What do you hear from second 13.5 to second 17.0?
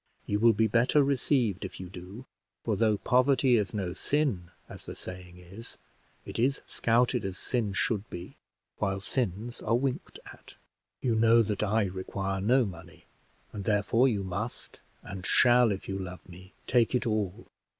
and, therefore, you must and shall, if you love me, take